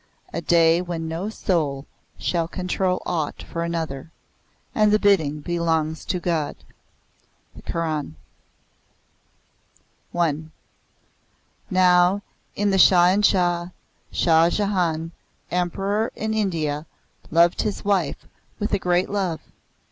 A 0.33 0.41
day 0.41 0.81
when 0.81 1.07
no 1.07 1.29
soul 1.29 1.85
shall 2.17 2.47
control 2.47 3.03
aught 3.05 3.43
for 3.43 3.61
another. 3.63 4.09
And 4.73 4.91
the 4.91 4.97
bidding 4.97 5.41
belongs 5.41 6.05
to 6.05 6.19
God. 6.19 6.55
THE 7.55 7.61
KORAN. 7.71 8.15
I 10.15 10.43
Now 11.69 12.23
the 12.55 12.79
Shah 12.79 13.09
in 13.09 13.21
Shah, 13.21 13.67
Shah 14.11 14.49
Jahan, 14.49 15.11
Emperor 15.51 16.11
in 16.15 16.33
India, 16.33 16.87
loved 17.29 17.61
his 17.61 17.85
wife 17.85 18.27
with 18.57 18.73
a 18.73 18.79
great 18.79 19.07
love. 19.11 19.39